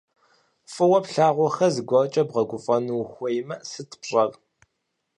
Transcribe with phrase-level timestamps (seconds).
[0.73, 4.31] Фӏыуэ плъагъухэр зыгуэркӏэ бгъэгуфӏэну ухуеймэ, сыт пщӏэр?